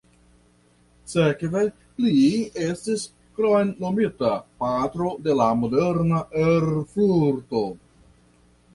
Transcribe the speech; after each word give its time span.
Sekve 1.11 1.61
li 2.05 2.21
estis 2.69 3.05
kromnomita 3.41 4.33
"patro 4.65 5.13
de 5.29 5.39
la 5.45 5.53
moderna 5.63 6.27
Erfurto". 6.49 7.67